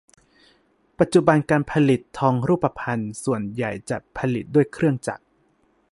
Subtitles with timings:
[0.99, 5.23] ปัจจุบันการผลิตทองรูปพรรณส่วนใหญ่จะผลิตด้วยเครื่องจักร